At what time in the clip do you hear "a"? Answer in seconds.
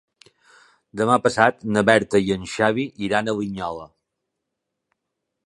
3.31-3.37